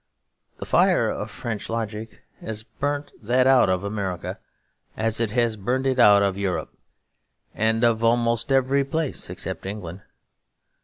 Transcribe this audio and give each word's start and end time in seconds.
The 0.57 0.65
fire 0.65 1.11
of 1.11 1.29
French 1.29 1.69
logic 1.69 2.23
has 2.39 2.63
burnt 2.63 3.11
that 3.21 3.45
out 3.45 3.69
of 3.69 3.83
America 3.83 4.39
as 4.97 5.19
it 5.21 5.29
has 5.29 5.57
burnt 5.57 5.85
it 5.85 5.99
out 5.99 6.23
of 6.23 6.39
Europe, 6.39 6.75
and 7.53 7.83
of 7.83 8.03
almost 8.03 8.51
every 8.51 8.83
place 8.83 9.29
except 9.29 9.63
England. 9.63 10.01